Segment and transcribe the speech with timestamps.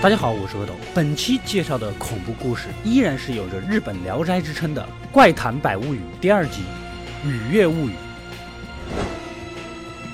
[0.00, 0.74] 大家好，我是阿斗。
[0.94, 4.80] 本期介绍的恐怖故事依然是有着日本《聊斋》之称的
[5.12, 6.62] 《怪谈百物语》第二集
[7.28, 7.90] 《雨月物语》。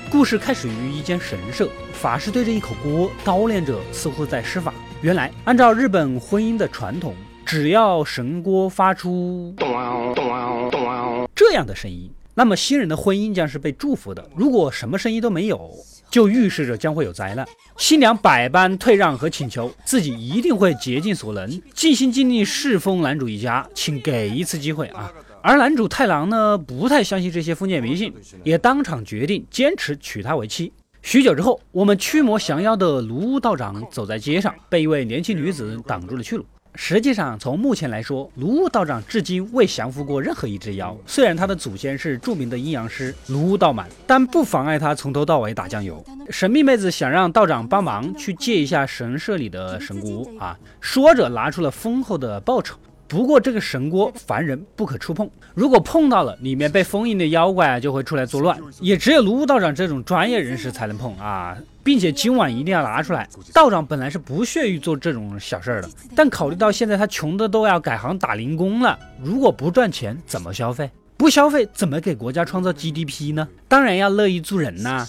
[0.09, 4.73] 故事开始于一间神社，法师对着一口锅叨念着，似乎在施法。
[5.03, 7.13] 原来，按照日本婚姻的传统，
[7.45, 9.71] 只要神锅发出咚
[10.15, 14.27] 咚咚这样的声音，那么新人的婚姻将是被祝福的。
[14.35, 15.69] 如果什么声音都没有，
[16.09, 17.45] 就预示着将会有灾难。
[17.77, 25.11] 新娘百般退让和请求，自己一定会竭尽所能，尽心尽力侍奉男主一家，请给一次机会啊！
[25.41, 28.13] 而男主太郎呢，不太相信这些封建迷信，
[28.43, 30.71] 也当场决定坚持娶她为妻。
[31.01, 36.45] 许久之后，我们驱魔降妖的卢道长走在街上，被一位年轻女子挡住了去路。
[36.75, 40.95] 实际上，从目前来说，卢屋道长至今未降服过任何一只妖。
[41.05, 46.03] 虽然他的祖先是著名的阴阳师卢屋道满，但不妨碍他从头到尾打酱油。
[46.29, 52.75] 神秘妹子想让道长帮忙去借一下神社里的神锅啊，说着拿出了丰厚的报酬。
[53.07, 61.55] 不过这个神锅凡人不可触碰，如果碰到了，里面被封印的妖怪就会出来作乱，也只有卢屋道长这种专业人士才能碰啊，
[61.85, 63.29] 并且今晚一定要拿出来。
[63.53, 70.89] 道长本来是不屑于做这种小事儿的，但考虑到现在他穷的都要改行打零工了，如果不赚钱怎么消费？
[71.15, 73.47] 不消费怎么给国家创造 GDP 呢？
[73.67, 75.07] 当然要乐意助人呐。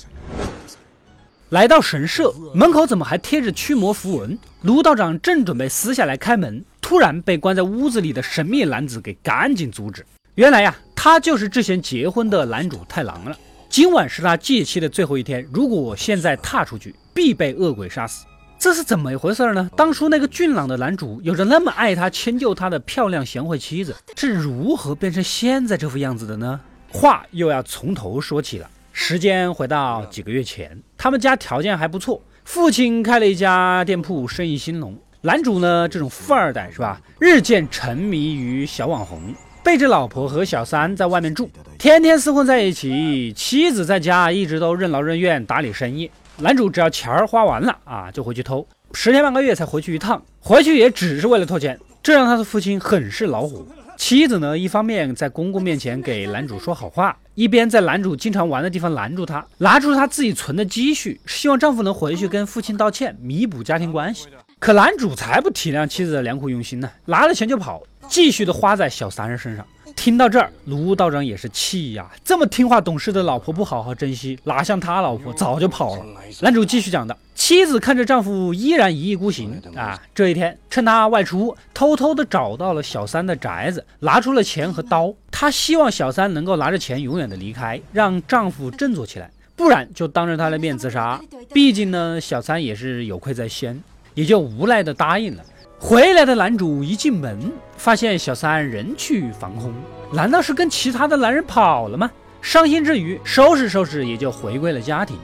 [1.49, 4.39] 来到神社门口，怎么还贴着驱魔符文？
[4.61, 6.63] 卢道长正准备撕下来开门。
[6.83, 10.07] 突然被关在屋子里的神秘男子给赶紧阻止。
[10.37, 13.37] 原来呀，他就是之前结婚的男主太郎了。
[13.77, 18.25] 今晚是他借妻的最后一天，如果我现在踏出去，必被恶鬼杀死。
[18.59, 19.69] 这是怎么一回事呢？
[19.77, 26.59] 当初那个俊朗的男主，有着那么爱他、迁就他的漂亮贤惠妻子，是如何变成现在这副样子的呢？
[26.89, 28.71] 话又要从头说起了。
[28.93, 34.99] 时间回到几个月前，他们家条件还不错，父亲开了一家店铺，生意兴隆。
[35.21, 36.99] 男主呢，这种富二代是吧？
[37.19, 39.35] 日渐沉迷于小网红，
[39.67, 43.33] 背着老婆和小三在外面住，天天厮混在一起。
[43.33, 46.09] 妻子在家一直都任劳任怨打理生意。
[46.37, 53.67] 男主只要钱儿花完了啊，就回去偷，十天半个月才回去一趟，回去也只是为了偷钱，这让他的父亲很是恼火。
[53.97, 64.29] 妻子呢，一方面在公公面前给男主说好话，一边在男主经常玩的地方拦住他，拿出他自己存的积蓄，希望丈夫能回去跟父亲道歉，弥补家庭关系。
[64.61, 69.67] 可男主才不体谅妻子的良苦用心呢，拿了钱就跑，继续的花在小三人身上。
[69.95, 76.05] 听到这儿，卢道长也是气呀，这么听话懂事的老婆不好好珍惜，哪像他老婆早就跑了。
[76.43, 85.15] 男主继续讲的，妻子看着丈夫依然一意孤行啊，这一天趁他外出，偷偷的找到了小三的宅子，拿出了钱和刀。
[85.31, 91.19] 她希望小三能够拿着钱永远的离开，让丈夫振作起来，不然就当着他的面自杀。
[91.55, 93.83] 毕竟呢，小三也是有愧在先。
[94.15, 95.45] 也就无奈的答应了。
[95.79, 99.73] 回来的男主一进门，发现小三人去房空，
[100.11, 102.11] 难道是跟其他的男人跑了吗？
[102.41, 105.17] 伤心之余，收拾收拾也就回归了家庭。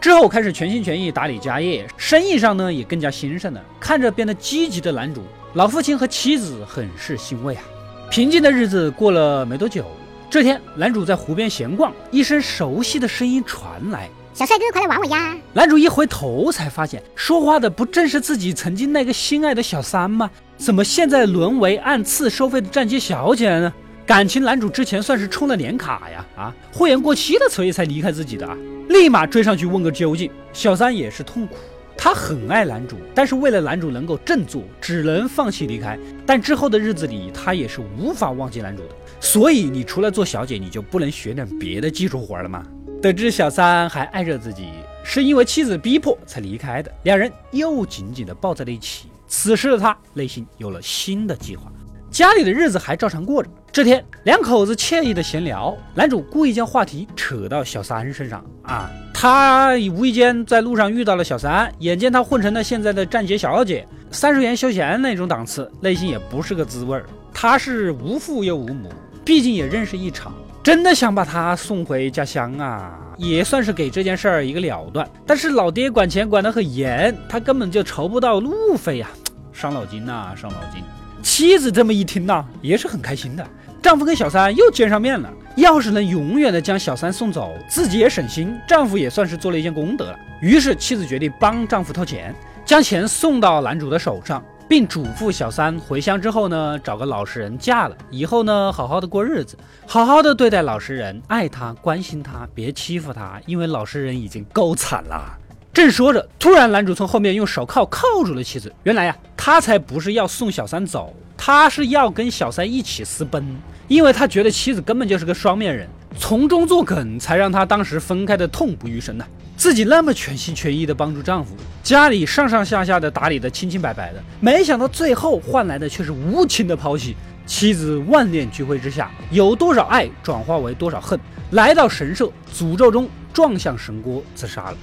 [0.00, 3.60] 之后开始全心全意打理家业，生意上呢也更加兴盛了。
[3.80, 5.22] 看着变得积极的男主，
[5.54, 7.62] 老父亲和妻子很是欣慰啊。
[8.08, 9.84] 平静的日子过了没多久，
[10.30, 14.08] 这天男主在湖边闲逛，一声熟悉的声音传来。
[14.36, 15.34] 小帅哥，快来玩我呀！
[15.54, 20.30] 男主一回头，才发现说话的不正是自己曾经那个心爱的小三吗？
[20.58, 23.72] 怎么现在沦为按次收费的站街小姐了呢？
[24.04, 28.54] 感情男主之前算是充了年卡呀，啊，会员过期了，所以才离开自己的啊！
[28.90, 30.30] 立马追上去问个究竟。
[30.52, 31.54] 小三也是痛苦，
[31.96, 35.98] 他很爱男主，但是为了男主能够振作，只能放弃离开。
[36.26, 38.90] 但之后的日子里，他也是无法忘记男主的。
[39.18, 42.62] 所以，你除了做小姐，你就不能学点别的技术活了吗？
[43.02, 44.72] 得知小三还爱着自己，
[45.04, 49.08] 是因为妻子逼迫才离开的，两人又紧紧地抱在了一起。
[49.28, 51.70] 此时的他内心有了新的计划，
[52.10, 53.50] 家里的日子还照常过着。
[53.70, 67.04] 这天，两口子惬意的闲聊，男主故意将话题扯到小三身上啊，他无意间在路上遇到了小三，眼见她混成了现在的站姐小姐，三十元休闲那种档次，内心也不是个滋味儿。
[67.34, 68.90] 他是无父又无母，
[69.24, 70.34] 毕竟也认识一场。
[70.66, 75.08] 真的想把他送回家乡啊，也算是给这件事儿一个了断。
[75.24, 79.06] 但是老爹管钱管得很严，他根本就筹不到路费呀，
[79.52, 80.82] 伤脑筋呐，伤脑筋。
[81.22, 83.46] 妻子这么一听呐，也是很开心的，
[83.80, 85.32] 丈夫跟小三又见上面了。
[85.54, 90.18] 要是能永远的将小三送走，自己也省心，丈夫也算是做了一件功德了。
[90.40, 92.34] 于是妻子决定帮丈夫偷钱，
[92.64, 94.42] 将钱送到男主的手上。
[94.68, 105.38] 并嘱咐小三回乡之后呢，找个老实人嫁了，以后呢，好好的过日子，好好的对待老实人，爱他，关心他，别欺负他，因为老实人已经够惨了。
[105.72, 108.72] 正说着，突然男主从后面用手铐铐住了妻子。
[108.82, 113.44] 原来呀，他才不是要送小三走，他是要跟小三一起私奔，
[113.86, 115.86] 因为他觉得妻子根本就是个双面人，
[116.18, 119.24] 从中作梗，才让他当时分开的痛不欲生呢。
[119.56, 127.16] 自己那么全心全意的帮助丈夫，家里上上下下的打理的清清白白的，没想到最后换来的却是无情的抛弃。
[127.46, 131.18] 妻子万念俱灰之下，有多少爱转化为多少恨，
[131.52, 134.76] 来到神社，诅咒中撞向神锅自杀了。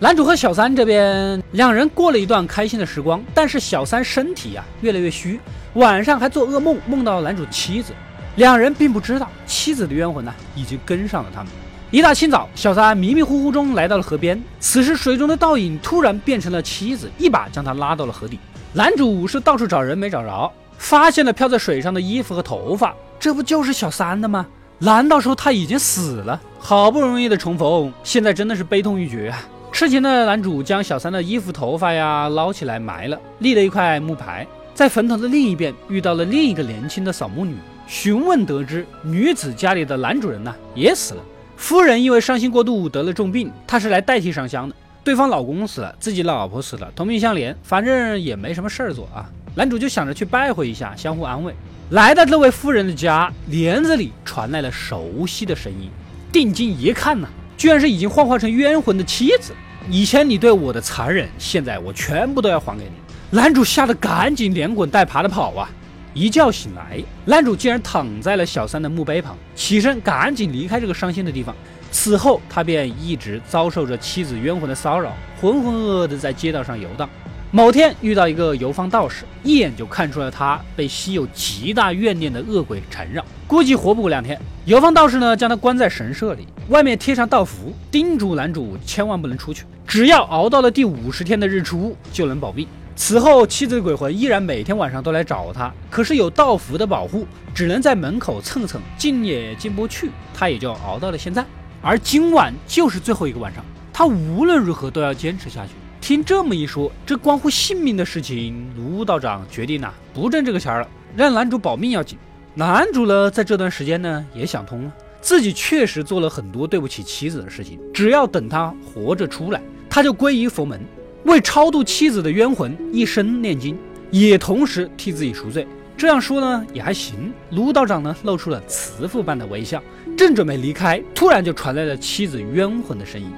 [0.00, 5.38] 男主和小三这边两人过了一段开心的时光，但是小三身体呀越来越虚，
[5.74, 7.92] 晚上还做噩梦，梦到男主妻子。
[8.36, 11.52] 两人并不知道妻子的冤魂呢已经跟上了他们。
[11.90, 18.38] 一大清早，小三迷迷糊糊中来到了河边，此时水中的倒影突然变成了妻子，一把将他拉到了河底。
[18.72, 24.44] 男主是到处找人没找着，发现了漂在水上的衣服和头发，这不就是小三的吗？
[24.80, 26.40] 难道说他已经死了？
[26.58, 29.38] 好不容易的重逢，现在真的是悲痛欲绝啊！
[29.70, 34.44] 痴情的男主将小三的衣服、头发呀捞起来埋了，立了一块木牌。
[34.74, 37.54] 在坟头的另一边遇到了另一个年轻的扫墓女，
[37.86, 41.22] 询问得知女子家里的男主人呢也死了，
[41.56, 44.74] 夫人因为伤心过度得了重病，她是来代替上香的。
[45.02, 49.28] 对方老公死了，自己老婆死了，同病相怜，反正也没什么事儿做啊。
[49.54, 51.54] 男主就想着去拜会一下，相互安慰。
[51.90, 55.90] 来到这位夫人的家，帘子里传来了熟悉的声音。
[56.32, 59.52] 定睛一看呢，居然是已经幻化成冤魂的妻子。
[59.90, 63.36] 以前你对我的残忍，现在我全部都要还给你。
[63.36, 65.70] 男主吓得赶紧连滚带爬的跑啊！
[66.14, 71.52] 一觉醒来，男主竟然躺在了小三的墓碑旁，起身赶紧离开这个伤心的地方。
[71.90, 77.10] 此后，他便一直遭受着妻子冤魂的骚扰，浑浑噩噩的在街道上游荡。
[77.50, 84.40] 某天遇到一个游方道士，一眼就看出了他被昔有极大怨念的恶鬼缠绕，估计活不过两天。
[84.66, 92.68] 游方道士呢，将他关在神社里，外面贴上道符，叮嘱男主千万不能出去，只要熬到了第五十天的日出就能保命。
[92.96, 101.44] 此后，妻子的鬼魂依然每天晚上都来找他，可是有道符的保护，只能在门口蹭蹭，进也进不去，他也就熬到了现在。
[101.82, 105.72] 而今晚就是最后一个晚上，他无论如何都要坚持下去。
[106.00, 112.16] 听这么一说，这关乎性命的事情，卢道长决定呐，不挣这个钱了，让男主保命要紧。
[112.54, 120.80] 男主呢，在这段时间呢，也想通了，自己确实做了很多对不起妻子的事情，只要等他活着出来，他就皈依佛门，
[121.24, 123.76] 为超度妻子的冤魂，一生念经，
[124.10, 125.66] 也同时替自己赎罪。
[125.96, 129.82] 这样说呢也还行，卢道长呢露出了慈父般的微笑，
[130.16, 133.28] 正准备离开，突然就传来了妻子冤魂的声音。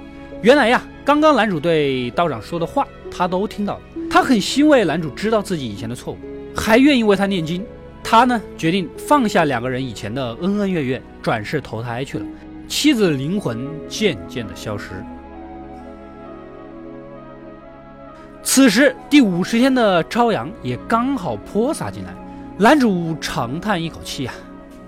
[0.43, 3.81] 原来呀，刚刚男主对道长说的话，他都听到了。
[4.11, 6.19] 他很欣慰男主知道自己以前的错误，
[6.55, 7.65] 还愿意为他念经。
[8.03, 12.25] 他呢决定放下两个人以前的恩恩怨怨，转世投胎去了。
[12.69, 14.91] 妻子灵魂渐渐的消失。
[18.57, 22.15] 此时第五十天的朝阳也刚好泼洒进来。
[22.57, 24.33] 男主长叹一口气啊，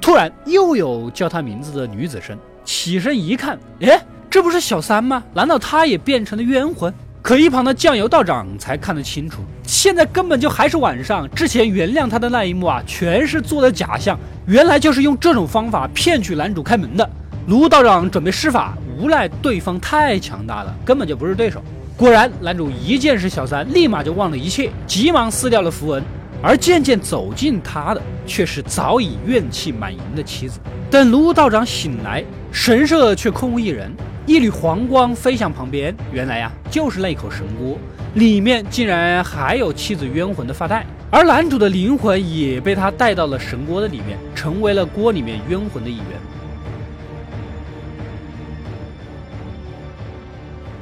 [0.01, 2.35] 突然又有叫他名字的女子声。
[2.65, 4.01] 起身一看，哎，
[4.31, 5.23] 这不是小三吗？
[5.35, 6.91] 难道他也变成了冤魂？
[7.21, 11.29] 可一旁的酱油道长才看得清楚，现在根本就还是晚上。
[11.33, 17.07] 之前原谅他的那一幕啊，全是做的假象，原来就是用这种方法骗取男主开门的。
[17.49, 21.63] 卢道长准备施法，无奈对方太强大了，根本就不是对手。
[21.99, 26.01] 果然，男主一见是小三，立马就忘了一切，急忙撕掉了符文。
[26.41, 30.61] 而渐渐走近他的，却是早已怨气满盈的妻子。
[30.89, 33.91] 等卢道长醒来，神社却空无一人，
[34.27, 35.93] 一缕黄光飞向旁边。
[36.13, 37.77] 原来呀，就是那口神锅，
[38.15, 46.07] 里面竟然还有妻子冤魂的发带，而男主的灵魂也被他带到了神锅的里面，成为了锅里面冤魂的一员。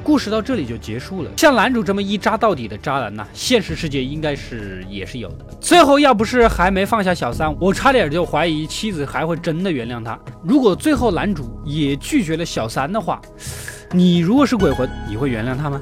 [0.07, 1.29] 故事到这里就结束了。
[1.35, 5.45] 像男主这么一渣到底的渣男呢，现实世界应该是也是有的。
[5.59, 10.17] 最后要不是还没放下小三，我差点就怀疑妻子还会真的原谅他。
[10.41, 13.21] 如果最后男主也拒绝了小三的话，
[13.91, 15.81] 你如果是鬼魂，你会原谅他吗？